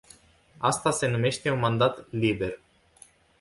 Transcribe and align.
Asta 0.57 0.91
se 0.91 1.07
numește 1.07 1.49
un 1.51 1.59
mandat 1.59 2.11
liber. 2.11 2.59